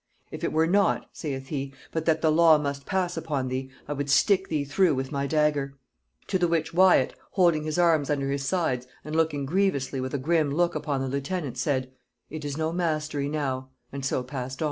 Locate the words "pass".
2.87-3.15